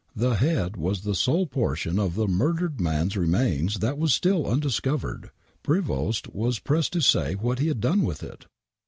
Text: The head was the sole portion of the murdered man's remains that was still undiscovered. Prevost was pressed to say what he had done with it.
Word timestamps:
The 0.15 0.33
head 0.37 0.77
was 0.77 1.01
the 1.03 1.13
sole 1.13 1.45
portion 1.45 1.99
of 1.99 2.15
the 2.15 2.27
murdered 2.27 2.81
man's 2.81 3.15
remains 3.15 3.75
that 3.81 3.99
was 3.99 4.15
still 4.15 4.47
undiscovered. 4.47 5.29
Prevost 5.61 6.33
was 6.33 6.57
pressed 6.57 6.93
to 6.93 7.01
say 7.01 7.35
what 7.35 7.59
he 7.59 7.67
had 7.67 7.81
done 7.81 8.01
with 8.01 8.23
it. 8.23 8.47